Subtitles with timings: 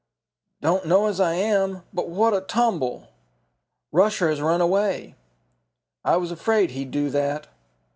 [0.61, 1.83] "Don't know as I am.
[1.93, 3.09] But what a tumble!"
[3.91, 5.13] "Rusher has run away!"
[6.03, 7.45] "I was afraid he'd do that."